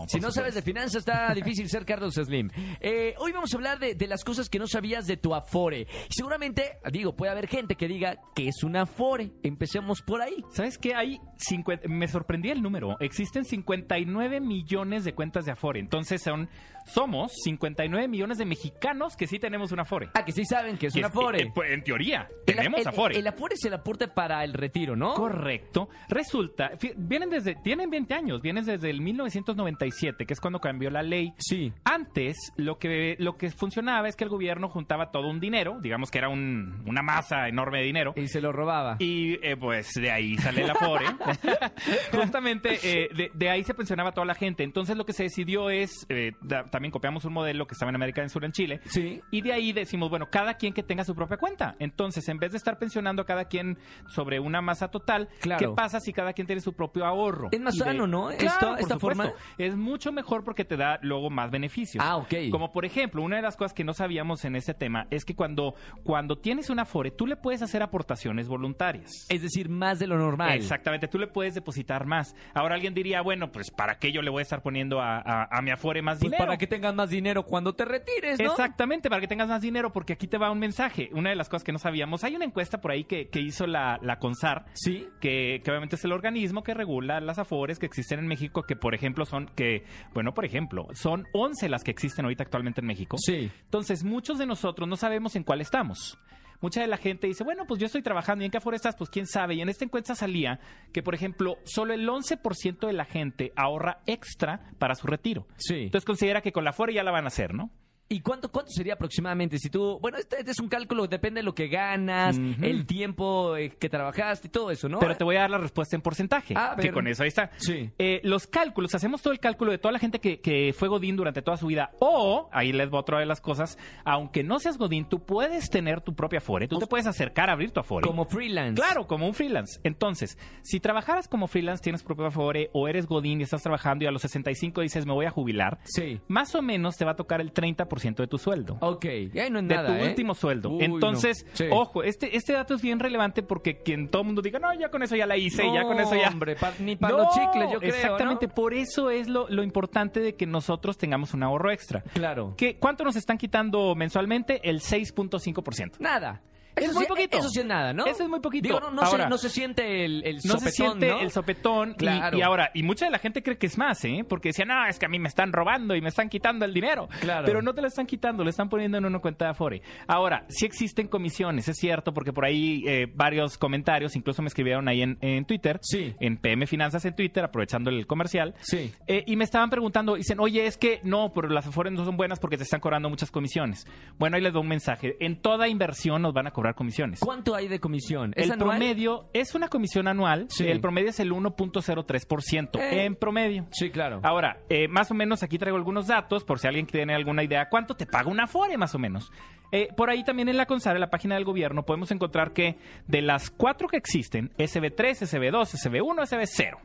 [0.09, 2.51] Si no sabes de finanzas, está difícil ser Carlos Slim.
[2.81, 5.87] Eh, hoy vamos a hablar de, de las cosas que no sabías de tu Afore.
[6.09, 9.33] Seguramente, digo, puede haber gente que diga que es un Afore.
[9.43, 10.37] Empecemos por ahí.
[10.53, 10.95] ¿Sabes qué?
[10.95, 12.97] Hay 50 me sorprendía el número.
[13.01, 15.81] Existen 59 millones de cuentas de Afore.
[15.81, 16.49] Entonces son
[16.87, 20.11] somos 59 millones de mexicanos que sí tenemos un Afore.
[20.13, 21.51] Ah, que sí saben que es Que un Afore.
[21.55, 23.19] pues, en teoría, El- tenemos el, Afore.
[23.19, 25.15] El Afore es el aporte para el retiro, ¿no?
[25.15, 25.89] Correcto.
[26.09, 29.01] Resulta, vienen desde, tienen 20 años, vienen desde el
[29.35, 31.33] 1997, que es cuando cambió la ley.
[31.39, 31.73] Sí.
[31.85, 36.11] Antes, lo que, lo que funcionaba es que el gobierno juntaba todo un dinero, digamos
[36.11, 38.13] que era un- una masa enorme de dinero.
[38.17, 38.97] Y se lo robaba.
[38.99, 41.07] Y eh, pues de ahí sale el Afore.
[42.13, 44.63] Justamente eh, de, de ahí se pensionaba toda la gente.
[44.63, 47.97] Entonces lo que se decidió es, eh, da- también copiamos un modelo que estaba en
[47.97, 48.81] América del Sur, en Chile.
[48.87, 49.21] Sí.
[49.31, 51.77] Y de ahí decimos, bueno, cada quien que tenga su propia cuenta.
[51.79, 55.59] Entonces, en vez de estar pensionando a cada quien sobre una masa total, Claro.
[55.71, 57.49] ¿qué pasa si cada quien tiene su propio ahorro?
[57.53, 58.29] Es más de- sano, ¿no?
[58.29, 59.01] Claro, Esto- esta supuesto.
[59.01, 59.24] forma.
[59.59, 62.05] Es mucho mejor porque te da luego más beneficios.
[62.07, 62.35] Ah, ok.
[62.51, 65.35] Como por ejemplo, una de las cosas que no sabíamos en este tema es que
[65.35, 69.27] cuando, cuando tienes una Afore, tú le puedes hacer aportaciones voluntarias.
[69.29, 70.53] Es decir, más de lo normal.
[70.55, 72.35] Exactamente, tú le puedes depositar más.
[72.55, 75.49] Ahora alguien diría, bueno, pues ¿para qué yo le voy a estar poniendo a, a-
[75.51, 76.45] a mi Afore más Pues dinero?
[76.47, 78.51] para que tengas más dinero cuando te retires, ¿no?
[78.51, 81.11] Exactamente, para que tengas más dinero, porque aquí te va un mensaje.
[81.13, 83.67] Una de las cosas que no sabíamos, hay una encuesta por ahí que, que hizo
[83.67, 85.07] la, la CONSAR, Sí.
[85.21, 88.75] que, que obviamente es el organismo que regula las afores que existen en México, que
[88.75, 92.87] por ejemplo son, que, bueno, por ejemplo, son 11 las que existen ahorita actualmente en
[92.87, 93.17] México.
[93.19, 93.51] Sí.
[93.65, 96.19] Entonces, muchos de nosotros no sabemos en cuál estamos.
[96.61, 98.97] Mucha de la gente dice, bueno, pues yo estoy trabajando y en qué afore estás,
[98.97, 99.55] pues quién sabe.
[99.55, 100.61] Y en esta encuesta salía
[100.93, 105.47] que, por ejemplo, solo el 11% de la gente ahorra extra para su retiro.
[105.57, 105.85] Sí.
[105.85, 107.71] Entonces considera que con la afore ya la van a hacer, ¿no?
[108.09, 109.59] ¿Y cuánto, cuánto sería aproximadamente?
[109.59, 113.57] Si tú, bueno, este, este es un cálculo, depende de lo que ganas, el tiempo
[113.57, 114.99] eh, que trabajaste y todo eso, ¿no?
[114.99, 116.55] Pero te voy a dar la respuesta en porcentaje.
[116.57, 117.51] A que con eso ahí está.
[117.57, 117.91] Sí.
[117.99, 121.17] Eh, los cálculos, hacemos todo el cálculo de toda la gente que, que fue Godín
[121.17, 121.93] durante toda su vida.
[121.99, 126.03] O, ahí les va otra de las cosas, aunque no seas Godín, tú puedes tener
[126.03, 126.69] tu propia Afore.
[126.69, 128.07] Tú te puedes acercar a abrir tu Afore.
[128.07, 128.75] Como freelance.
[128.81, 129.81] Claro, como un freelance.
[129.83, 134.05] Entonces, si trabajaras como freelance, tienes tu propia Afore, o eres Godín y estás trabajando
[134.05, 136.21] y a los 65 dices, me voy a jubilar, Sí.
[136.29, 139.05] más o menos te va a tocar el 30% de tu sueldo Ok,
[139.51, 140.09] no es de nada, tu ¿eh?
[140.09, 140.71] último sueldo.
[140.71, 141.57] Uy, Entonces, no.
[141.57, 141.65] Sí.
[141.71, 144.91] ojo, este, este dato es bien relevante porque quien todo el mundo diga, no, ya
[144.91, 146.29] con eso ya la hice, ya con eso ya.
[146.29, 149.63] hombre, pa- ni para No, los chicles, yo creo, Exactamente, por eso es lo, lo
[149.63, 152.03] importante de que nosotros tengamos un ahorro extra.
[152.13, 152.55] Claro.
[152.57, 154.61] ¿Qué, ¿Cuánto nos están quitando mensualmente?
[154.69, 155.99] El 6.5%.
[156.01, 156.43] Nada.
[156.77, 157.39] Es Eso muy sí- poquito.
[157.39, 158.05] Eso sí es nada, ¿no?
[158.07, 158.69] Eso es muy poquito.
[158.69, 161.21] Digo, no, no, Ahora, se, no se siente el, el No sopetón, se siente ¿no?
[161.21, 162.37] el sopetón y- Claro.
[162.39, 164.25] y, ahora, y mucha de la gente cree que es más, ¿eh?
[164.29, 166.75] Porque decían, no, es que a mí me están robando y me están quitando el
[166.75, 167.09] dinero.
[167.21, 167.45] Claro.
[167.47, 169.83] Pero no te lo están quitando, lo están poniendo en una cuenta de Afore.
[170.09, 174.89] Ahora, sí existen comisiones, es cierto, porque por ahí eh, varios comentarios, incluso me escribieron
[174.89, 176.15] ahí en, en Twitter, Sí.
[176.21, 178.55] en PM Finanzas en Twitter, aprovechando el comercial.
[178.61, 178.93] Sí.
[179.07, 182.17] Eh, y me estaban preguntando, dicen, oye, es que no, pero las Afores no son
[182.17, 183.87] buenas porque te están cobrando muchas comisiones.
[184.19, 185.17] Bueno, ahí les doy un mensaje.
[185.21, 187.21] En toda inversión nos van a cobrar comisiones.
[187.21, 188.33] ¿Cuánto hay de comisión?
[188.37, 188.79] ¿Es El anual?
[188.79, 190.47] promedio es una comisión anual.
[190.49, 190.67] Sí.
[190.67, 193.05] El promedio es el 1.03% Eh.
[193.05, 193.67] en promedio.
[193.73, 194.21] Sí, claro.
[194.23, 197.69] Ahora, eh, más o menos aquí traigo algunos datos por si alguien tiene alguna idea.
[197.69, 199.31] ¿Cuánto te paga una Afore más o menos?
[199.73, 202.77] Eh, por ahí también en la CONSAR, en la página del gobierno, podemos encontrar que
[203.09, 206.79] de las cuatro que existen, SB3, SB2, SB1, SB0.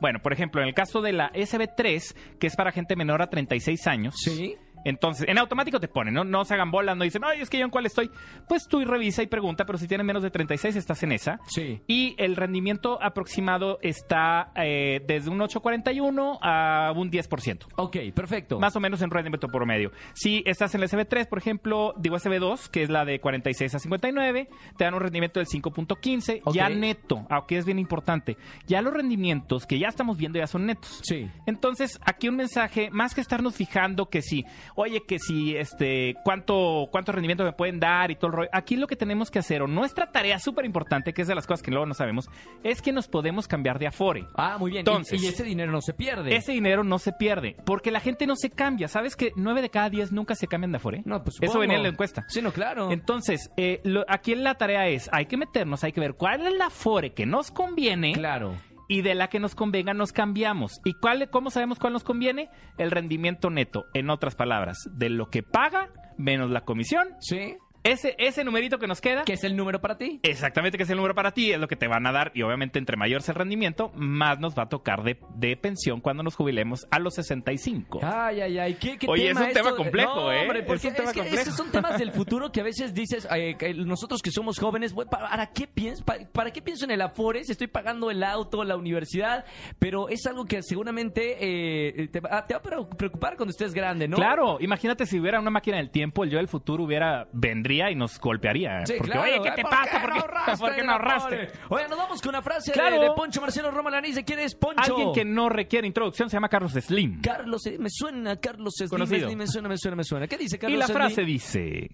[0.00, 3.28] Bueno, por ejemplo, en el caso de la SB3, que es para gente menor a
[3.30, 4.54] 36 años, Sí.
[4.84, 6.24] Entonces, en automático te pone, ¿no?
[6.24, 8.10] No se hagan bolas, no dicen, ay, es que yo en cuál estoy.
[8.48, 11.40] Pues tú y revisa y pregunta, pero si tienes menos de 36 estás en esa.
[11.48, 11.80] Sí.
[11.86, 17.66] Y el rendimiento aproximado está eh, desde un 8.41 a un 10%.
[17.76, 18.58] Ok, perfecto.
[18.58, 19.90] Más o menos en rendimiento promedio.
[20.14, 23.78] Si estás en la SB3, por ejemplo, digo SB2, que es la de 46 a
[23.78, 26.54] 59, te dan un rendimiento del 5.15, Ok.
[26.54, 28.36] ya neto, aunque es bien importante.
[28.66, 31.00] Ya los rendimientos que ya estamos viendo ya son netos.
[31.02, 31.28] Sí.
[31.46, 34.44] Entonces, aquí un mensaje, más que estarnos fijando que si,
[34.76, 38.50] oye, que si, este, cuánto, cuánto rendimiento me pueden dar y todo el rollo.
[38.52, 41.46] Aquí lo que tenemos que hacer, o nuestra tarea súper importante, que es de las
[41.46, 42.28] cosas que luego no sabemos,
[42.62, 44.26] es que nos podemos cambiar de Afore.
[44.36, 44.80] Ah, muy bien.
[44.80, 46.36] Entonces- y, ese dinero no se pierde.
[46.36, 48.88] Ese dinero no se pierde, porque la gente no se cambia.
[48.88, 51.02] ¿Sabes que 9 de cada 10 nunca se cambian de Afore?
[51.04, 51.60] No, pues Eso supongo.
[51.60, 52.24] venía en la encuesta.
[52.28, 52.90] Sí, no, claro.
[52.92, 56.52] Entonces, eh, lo- aquí la tarea es, hay que meternos, hay que ver cuál es
[56.54, 58.54] la Afore que nos conviene claro.
[58.88, 60.80] Y de la que nos convenga nos cambiamos.
[60.84, 62.50] ¿Y cuál, cómo sabemos cuál nos conviene?
[62.78, 67.08] El rendimiento neto, en otras palabras, de lo que paga menos la comisión.
[67.20, 67.56] Sí.
[67.86, 70.20] Ese, ese numerito que nos queda, ¿Qué es el número para ti?
[70.22, 72.42] exactamente que es el número para ti, es lo que te van a dar y
[72.42, 76.22] obviamente entre mayor sea el rendimiento, más nos va a tocar de, de pensión cuando
[76.22, 78.00] nos jubilemos a los 65.
[78.02, 79.82] Ay, ay, ay, ¿qué, qué Oye, tema es un tema esto?
[79.82, 80.40] complejo, No, ¿eh?
[80.42, 81.42] hombre, Es un tema es que complejo.
[81.42, 84.94] esos son temas del futuro que a veces dices, eh, que nosotros que somos jóvenes,
[85.10, 86.04] ¿para qué pienso?
[86.04, 87.44] ¿Para, para qué pienso en el Afore?
[87.44, 89.44] Si estoy pagando el auto, la universidad,
[89.78, 94.08] pero es algo que seguramente eh, te, va, te va a preocupar cuando estés grande,
[94.08, 94.16] ¿no?
[94.16, 97.94] Claro, imagínate si hubiera una máquina del tiempo, el yo del futuro hubiera vendría y
[97.94, 98.84] nos golpearía.
[98.86, 99.52] Sí, porque, claro, oye, ¿qué ¿eh?
[99.56, 99.90] te ¿Por pasa?
[99.90, 101.48] qué ¿Por qué, ¿por qué no ahorraste?
[101.68, 103.00] Oye, nos vamos con una frase de- Claro.
[103.00, 103.90] de, Poncho Marcelo Roma.
[104.00, 104.82] ¿De quién es Poncho?
[104.96, 107.20] Alguien que no requiere introducción se llama Carlos Slim.
[107.20, 109.26] Carlos, eh, me suena Carlos Slim, Conocido.
[109.28, 110.26] Slim, me suena, me suena, me suena.
[110.26, 110.96] ¿Qué dice Carlos Y la Slim?
[110.98, 111.90] frase dice,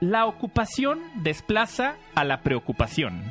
[0.00, 3.22] la ocupación desplaza a la preocupación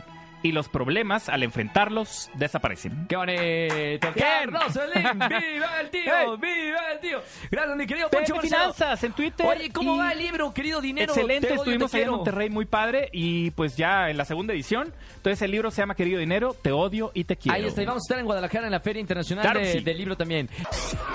[0.46, 3.08] y los problemas al enfrentarlos desaparecen.
[3.08, 4.08] ¡Qué bonito!
[4.16, 5.20] ¡Carlos Slim!
[5.28, 6.02] ¡Viva el tío!
[6.06, 6.28] Hey.
[6.40, 7.20] ¡Viva el tío!
[7.50, 8.40] Gracias, mi querido Poncho.
[8.40, 9.46] Finanzas en Twitter.
[9.48, 11.12] Oye, ¿cómo y- va el libro, querido dinero?
[11.14, 12.10] Excelente, odio, estuvimos ahí en.
[12.12, 14.94] Monterrey muy padre y pues ya en la segunda edición.
[15.16, 17.56] Entonces el libro se llama Querido Dinero, Te odio y te quiero.
[17.58, 19.80] Ahí está, y vamos a estar en Guadalajara en la Feria Internacional Claro de- sí.
[19.80, 20.48] del Libro también.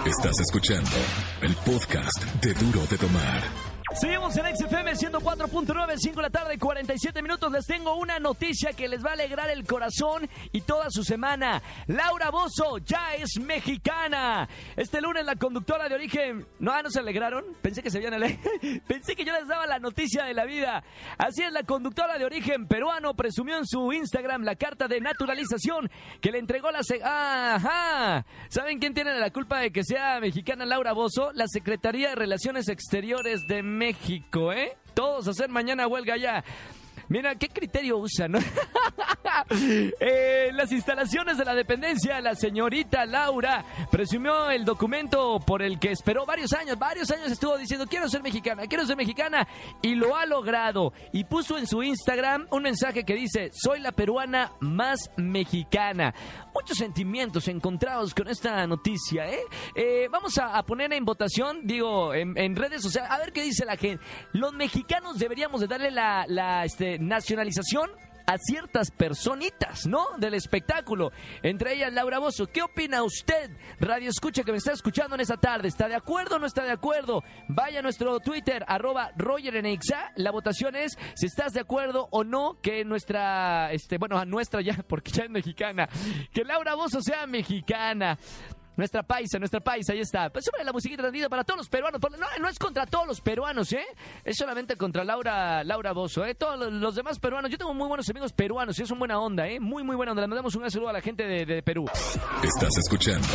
[0.04, 0.90] Estás escuchando
[1.42, 3.69] el podcast de Duro de Tomar.
[3.94, 7.50] Seguimos en XFM 104.9, 5 de la tarde, 47 minutos.
[7.50, 11.60] Les tengo una noticia que les va a alegrar el corazón y toda su semana.
[11.88, 14.48] Laura Bozo ya es mexicana.
[14.76, 16.46] Este lunes la conductora de origen...
[16.60, 17.44] No, ah, ¿no se alegraron?
[17.60, 18.38] Pensé que se habían ale-
[18.86, 20.84] Pensé que yo les daba la noticia de la vida.
[21.18, 25.90] Así es, la conductora de origen peruano presumió en su Instagram la carta de naturalización
[26.20, 26.84] que le entregó la...
[26.84, 28.24] se- Ajá.
[28.50, 31.32] ¿Saben quién tiene la culpa de que sea mexicana Laura Bozo?
[31.34, 34.76] La Secretaría de Relaciones Exteriores de México, ¿eh?
[34.92, 36.44] Todos a hacer mañana huelga ya.
[37.08, 38.34] Mira, ¿qué criterio usan?
[40.00, 45.90] Eh, las instalaciones de la dependencia, la señorita Laura presumió el documento por el que
[45.90, 49.46] esperó varios años, varios años estuvo diciendo quiero ser mexicana, quiero ser mexicana
[49.82, 50.92] y lo ha logrado.
[51.12, 56.14] Y puso en su Instagram un mensaje que dice, soy la peruana más mexicana.
[56.54, 59.40] Muchos sentimientos encontrados con esta noticia, ¿eh?
[59.74, 63.64] Eh, vamos a, poner en votación, digo, en, en redes sociales, a ver qué dice
[63.64, 64.04] la gente.
[64.32, 67.90] Los mexicanos deberíamos de darle la, la, este, nacionalización
[68.26, 70.06] a ciertas personitas, ¿no?
[70.18, 71.12] Del espectáculo.
[71.42, 72.46] Entre ellas Laura Bozo.
[72.46, 73.50] ¿Qué opina usted?
[73.80, 75.68] Radio Escucha que me está escuchando en esta tarde.
[75.68, 77.22] ¿Está de acuerdo o no está de acuerdo?
[77.48, 80.12] Vaya a nuestro Twitter, arroba Roger en.
[80.16, 84.60] La votación es si estás de acuerdo o no que nuestra, este, bueno, a nuestra
[84.60, 85.88] ya, porque ya es mexicana.
[86.32, 88.18] Que Laura Bozo sea mexicana.
[88.80, 90.30] Nuestra paisa, nuestra paisa, ahí está.
[90.30, 92.00] Pues súbele la musiquita tantito para todos los peruanos.
[92.40, 93.84] No, es contra todos los peruanos, ¿eh?
[94.24, 96.34] Es solamente contra Laura, Laura Bozo, ¿eh?
[96.34, 97.50] Todos los, demás peruanos.
[97.50, 99.60] Yo tengo muy buenos amigos peruanos y es una buena onda, ¿eh?
[99.60, 100.22] Muy, muy buena onda.
[100.22, 101.84] Le mandamos un saludo a la gente de Perú.
[102.42, 103.28] Estás escuchando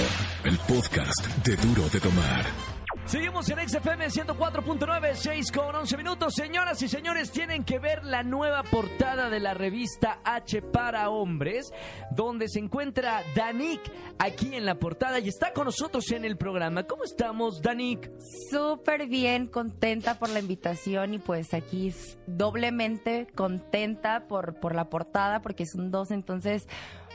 [0.45, 2.74] el podcast de Duro de Tomar.
[3.05, 6.33] Seguimos en XFM 104.9, 6 con 11 minutos.
[6.33, 11.71] Señoras y señores, tienen que ver la nueva portada de la revista H para Hombres,
[12.09, 13.79] donde se encuentra Danik
[14.17, 16.87] aquí en la portada y está con nosotros en el programa.
[16.87, 18.09] ¿Cómo estamos, Danik?
[18.49, 21.93] Súper bien, contenta por la invitación y pues aquí
[22.25, 26.67] doblemente contenta por, por la portada porque son dos, entonces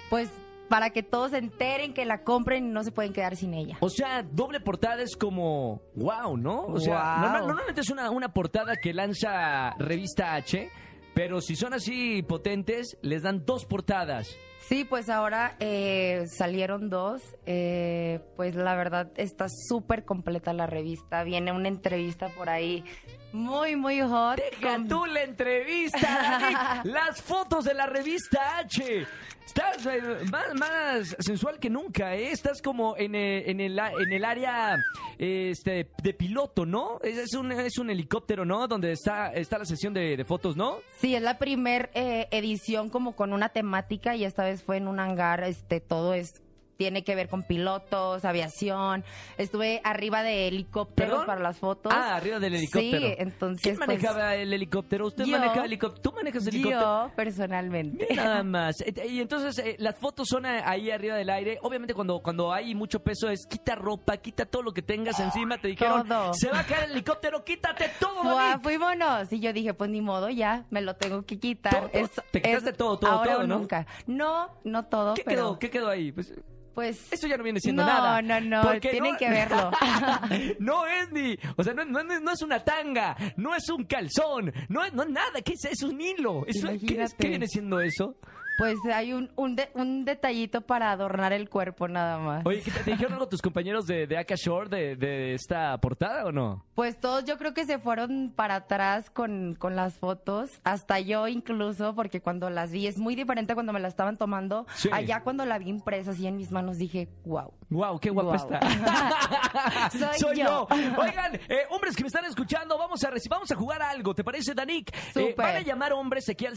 [0.09, 0.31] pues
[0.71, 3.77] para que todos se enteren que la compren y no se pueden quedar sin ella.
[3.81, 6.65] O sea, doble portada es como wow, ¿no?
[6.65, 10.71] O sea, normal- normalmente es una, una portada que lanza revista H,
[11.15, 14.35] pero si son así potentes, les dan dos portadas.
[14.61, 17.21] Sí, pues ahora eh, salieron dos.
[17.45, 21.25] eh, pues la verdad está súper completa la revista.
[21.25, 22.85] Viene una entrevista por ahí
[23.33, 24.37] muy, muy hot.
[24.37, 26.81] Deja con- tú la entrevista.
[26.85, 29.07] Las fotos de la revista H.
[29.47, 32.31] estás eh, más, más sensual que nunca, ¿eh?
[32.31, 34.77] Estás como en, eh, en, el, en el área
[35.19, 36.99] este, de piloto, ¿no?
[37.03, 38.67] Es, es un, es un helicóptero, ¿no?
[38.69, 40.79] Donde está, está la sesión de, de fotos, ¿no?
[40.99, 44.89] Sí, es la primer eh, edición como con una temática y esta vez fue en
[44.89, 46.41] un hangar, este, todo es
[46.81, 49.05] tiene que ver con pilotos, aviación.
[49.37, 51.27] Estuve arriba de helicópteros ¿Perdón?
[51.27, 51.93] para las fotos.
[51.95, 53.07] Ah, arriba del helicóptero.
[53.07, 55.07] Sí, entonces ¿Quién pues, manejaba el helicóptero?
[55.09, 55.39] ¿Usted yo.
[55.39, 56.01] maneja helicóptero?
[56.01, 56.81] ¿Tú manejas helicóptero?
[56.81, 58.07] yo personalmente.
[58.09, 58.77] Mira Nada más.
[59.07, 61.59] Y entonces eh, las fotos son eh, ahí arriba del aire.
[61.61, 65.59] Obviamente cuando, cuando hay mucho peso es quita ropa, quita todo lo que tengas encima.
[65.59, 66.33] Te dijeron, Todo.
[66.33, 68.63] se va a caer el helicóptero, quítate todo, David.
[68.63, 69.31] fuímonos.
[69.35, 71.91] Y yo dije, pues ni modo, ya, me lo tengo que quitar.
[71.91, 72.25] Todo, todo.
[72.31, 73.59] Te quitaste todo, todo, ahora todo, ¿no?
[73.59, 73.87] nunca.
[74.07, 75.59] No, no todo, ¿Qué pero quedó?
[75.59, 76.13] ¿Qué quedó ahí?
[76.13, 76.33] Pues,
[76.81, 78.23] pues eso ya no viene siendo no, nada.
[78.23, 79.71] No, no, Porque tienen no- que verlo.
[80.61, 84.51] no es ni, o sea, no, no- no es una tanga, no es un calzón,
[84.69, 85.65] no es no es nada, ¿qué es?
[85.67, 86.45] Es un hilo.
[86.47, 87.17] Eso- ¿qué, es- Imagínate.
[87.19, 88.17] qué viene siendo eso?
[88.61, 92.47] Pues hay un, un, de- un detallito para adornar el cuerpo nada más.
[92.47, 95.77] Oye, ¿qué te, te dijeron algo tus compañeros de, de Aka Shore de, de esta
[95.79, 96.65] portada o no?
[96.75, 101.27] Pues todos yo creo que se fueron para atrás con, con las fotos, hasta yo
[101.29, 104.67] incluso, porque cuando las vi es muy diferente cuando me la estaban tomando.
[104.75, 104.89] Sí.
[104.93, 107.53] Allá cuando la vi impresa así en mis manos dije, wow.
[107.71, 108.61] Wow, qué guapa está.
[110.19, 110.67] Soy yo.
[110.99, 114.15] Oigan, eh, hombres que me están escuchando, vamos a vamos a jugar a algo.
[114.15, 114.91] ¿Te parece, Danik?
[115.15, 116.57] Eh, van a llamar hombres aquí al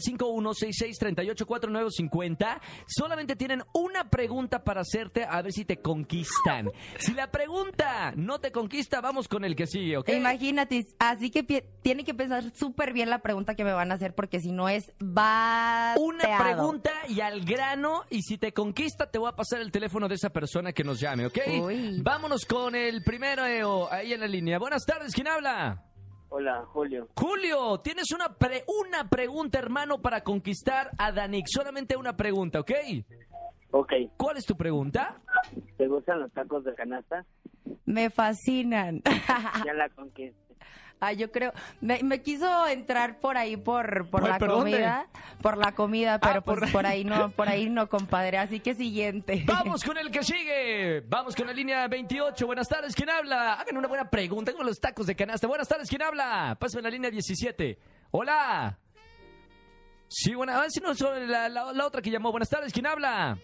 [1.98, 2.60] 5166384950.
[2.86, 6.70] Solamente tienen una pregunta para hacerte a ver si te conquistan.
[6.98, 10.08] Si la pregunta no te conquista, vamos con el que sigue, ¿ok?
[10.10, 11.42] Imagínate, así que
[11.82, 14.68] tiene que pensar súper bien la pregunta que me van a hacer porque si no
[14.68, 19.60] es va Una pregunta y al grano, y si te conquista, te voy a pasar
[19.60, 21.38] el teléfono de esa persona que nos llame, ¿ok?
[21.62, 22.00] Uy.
[22.02, 24.58] Vámonos con el primero eh, o- ahí en la línea.
[24.58, 25.83] Buenas tardes, ¿quién habla?
[26.36, 27.06] Hola, Julio.
[27.14, 31.46] Julio, tienes una, pre- una pregunta, hermano, para conquistar a Danik.
[31.46, 32.72] Solamente una pregunta, ¿ok?
[33.70, 35.20] Ok, ¿Cuál es tu pregunta?
[35.76, 37.24] ¿te gustan los tacos de canasta?
[37.86, 39.00] Me fascinan.
[39.64, 40.34] Ya la conquisté.
[41.06, 45.06] Ah, yo creo, me, me quiso entrar por ahí por, por Ay, la comida,
[45.42, 48.38] por la comida, pero Ah, por- pues por ahí no, por ahí no, compadre.
[48.38, 49.44] Así que siguiente.
[49.46, 51.00] Vamos con el que sigue.
[51.08, 52.46] Vamos con la línea 28.
[52.46, 53.54] Buenas tardes, ¿quién habla?
[53.54, 55.46] Hagan una buena pregunta con los tacos de canasta.
[55.46, 56.56] Buenas tardes, ¿quién habla?
[56.58, 57.78] Pásame la línea 17.
[58.10, 58.78] Hola.
[60.08, 60.60] Sí, buena.
[60.60, 60.92] Ah, sí, no,
[61.26, 62.30] la, la- la otra que llamó.
[62.30, 63.36] Buenas tardes, ¿quién habla?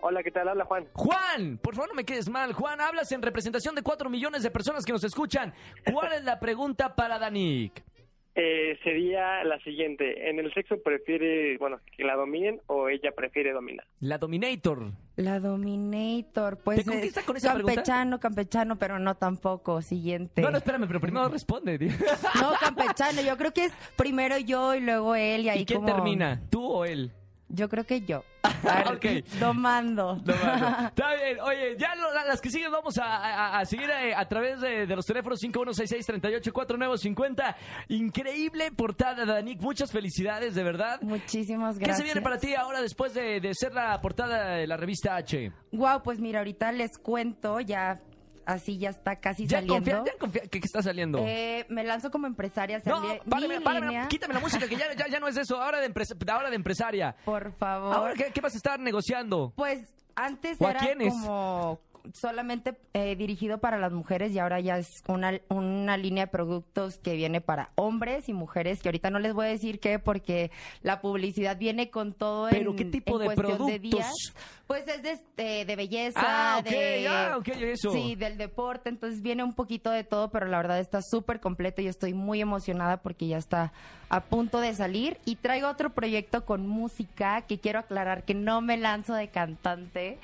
[0.00, 0.48] Hola, ¿qué tal?
[0.48, 0.86] Habla Juan.
[0.92, 2.52] Juan, por favor no me quedes mal.
[2.52, 5.52] Juan, hablas en representación de 4 millones de personas que nos escuchan.
[5.92, 7.82] ¿Cuál es la pregunta para Danik?
[8.40, 10.30] Eh, sería la siguiente.
[10.30, 13.84] ¿En el sexo prefiere, bueno, que la dominen o ella prefiere dominar?
[13.98, 14.92] La Dominator.
[15.16, 17.74] La Dominator, pues ¿Te conquista es con esa pregunta?
[17.74, 19.82] campechano, campechano, pero no tampoco.
[19.82, 20.40] Siguiente.
[20.40, 21.76] No, no, espérame, pero primero responde.
[21.80, 21.90] tío.
[22.40, 23.20] No, campechano.
[23.22, 26.40] Yo creo que es primero yo y luego él y ahí ¿Y quién como- termina?
[26.48, 27.10] ¿Tú o él?
[27.50, 28.24] Yo creo que yo.
[28.62, 29.06] Ver, Ok.
[29.40, 30.20] Domando.
[30.24, 30.88] No, mano.
[30.88, 31.40] Está bien.
[31.40, 34.86] Oye, ya lo- las que siguen vamos a, a- a seguir eh, a, través de,
[34.86, 37.54] de los teléfonos 5166-384950.
[37.88, 39.60] Increíble portada, Danik.
[39.60, 41.00] Muchas felicidades, de verdad.
[41.02, 41.98] Muchísimas ¿Qué gracias.
[41.98, 45.52] se viene para ti ahora después de, de ser la portada de la revista H?
[45.72, 48.00] Wow, pues mira, ahorita les cuento, ya
[48.48, 49.74] así ya está casi ¿Ya saliendo.
[49.74, 51.18] confía, ya confía que, que está saliendo?
[51.20, 53.02] Eh, me lanzo como empresaria, no,
[53.62, 55.60] párame, quítame la música, que ya, ya, ya no es eso.
[55.62, 57.14] Ahora de, empresa- ahora de empresaria.
[57.24, 57.94] Por favor.
[57.94, 59.52] ¿Ahora qué, qué vas a estar negociando?
[59.54, 61.12] Pues antes ¿O era quiénes?
[61.12, 61.78] como
[62.14, 66.98] solamente eh, dirigido para las mujeres y ahora ya es una, una línea de productos
[66.98, 70.50] que viene para hombres y mujeres, que ahorita no les voy a decir qué porque
[70.82, 73.80] la publicidad viene con todo ¿Pero en, qué tipo en de cuestión de productos?
[73.82, 74.12] días.
[74.66, 77.08] Pues es de, este, de belleza, Ah, ok, de...
[77.08, 77.90] ah, eso.
[77.92, 81.80] Sí, del deporte, entonces viene un poquito de todo, pero la verdad está súper completo
[81.80, 83.72] y estoy muy emocionada porque ya está
[84.10, 85.18] a punto de salir.
[85.24, 90.18] Y traigo otro proyecto con música que quiero aclarar que no me lanzo de cantante,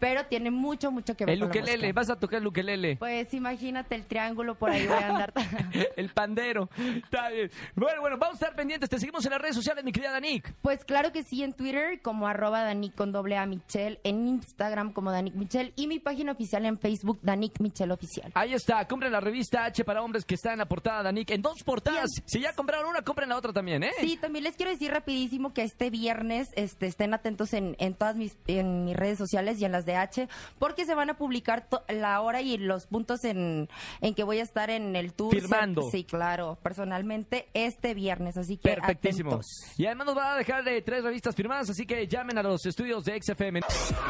[0.00, 1.92] pero tiene mucho, mucho que ver El con la música.
[1.92, 2.96] vas a tocar el ukelele.
[2.96, 5.32] Pues imagínate el triángulo por ahí voy a andar.
[5.96, 6.68] el pandero.
[7.04, 7.50] Está bien.
[7.76, 8.88] Bueno, bueno, vamos a estar pendientes.
[8.88, 10.54] Te seguimos en las redes sociales, mi querida Danik.
[10.62, 14.92] Pues claro que sí, en Twitter como arroba Danik con doble A Michelle, en Instagram
[14.92, 18.32] como Danik Michelle y mi página oficial en Facebook Danik Michelle Oficial.
[18.34, 21.30] Ahí está, compren la revista H para hombres que está en la portada, Danik.
[21.30, 22.10] En dos portadas.
[22.16, 22.24] Bien.
[22.26, 23.92] Si ya compraron una, compren la otra también, ¿eh?
[24.00, 28.16] Sí, también les quiero decir rapidísimo que este viernes este, estén atentos en, en todas
[28.16, 31.66] mis, en mis redes sociales y en las de H, porque se van a publicar
[31.88, 33.68] la hora y los puntos en,
[34.00, 35.34] en que voy a estar en el tour.
[35.34, 35.90] Firmando.
[35.90, 39.30] Sí, claro, personalmente este viernes, así que Perfectísimo.
[39.30, 39.46] atentos.
[39.76, 42.64] Y además nos van a dejar eh, tres revistas firmadas, así que llamen a los
[42.66, 43.60] estudios de XFM.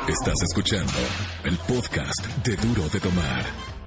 [0.08, 0.92] Estás escuchando
[1.44, 3.79] el podcast de Duro de Tomar.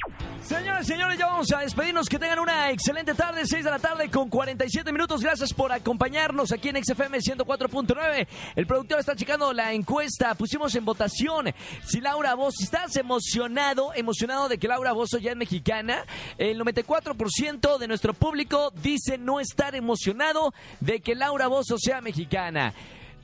[0.46, 2.10] Señoras y señores, ya vamos a despedirnos.
[2.10, 5.22] Que tengan una excelente tarde, 6 de la tarde con 47 minutos.
[5.22, 8.28] Gracias por acompañarnos aquí en XFM 104.9.
[8.58, 10.36] El productor está checando la encuesta.
[10.36, 11.54] Pusimos en votación
[11.86, 16.04] si Laura Bozo, estás emocionado, emocionado de que Laura Bozo ya es mexicana.
[16.38, 22.74] El 94% de nuestro público dice no estar emocionado de que Laura Bozo sea mexicana.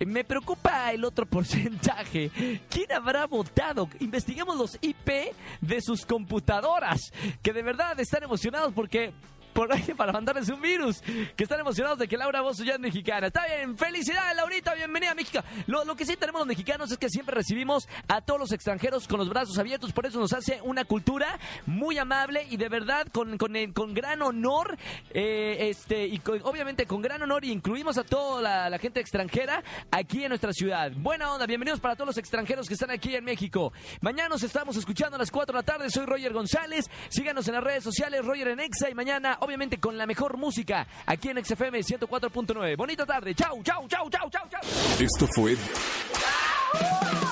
[0.06, 2.32] Me preocupa el otro porcentaje.
[2.70, 3.90] ¿Quién habrá votado?
[4.00, 9.14] Investiguemos los IP de sus computadoras, que de verdad están emocionados porque
[9.60, 11.02] por ahí para mandarles un virus.
[11.36, 13.28] Que están emocionados de que Laura Bozo ya es mexicana.
[13.28, 15.44] Está bien, felicidades Laurita, bienvenida a México.
[15.68, 19.20] Lo, que sí tenemos los mexicanos es que siempre recibimos a todos los extranjeros con
[19.20, 23.38] los brazos abiertos, por eso nos hace una cultura muy amable y de verdad con,
[23.38, 24.78] con, con gran honor,
[25.10, 30.24] eh, este y obviamente con gran honor incluimos a toda la, la, gente extranjera aquí
[30.24, 30.94] en nuestra ciudad.
[30.96, 33.74] Buena onda, bienvenidos para todos los extranjeros que están aquí en México.
[34.00, 36.90] Mañana nos estamos escuchando a las 4 de la tarde, soy Roger González.
[37.10, 40.86] Síganos en las redes sociales, Roger en Exa y mañana obviamente con la mejor música
[41.08, 42.78] aquí en XFM 104.9.
[42.78, 43.34] Bonita tarde.
[43.34, 44.62] Chau, chau, chau, chau, chau, chau.
[45.00, 45.58] Esto fue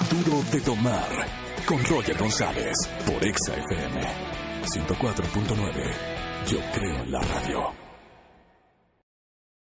[0.10, 1.28] Duro de Tomar
[1.68, 4.02] con Roger González por XFM
[4.64, 5.94] 104.9.
[6.48, 7.87] Yo creo en la radio.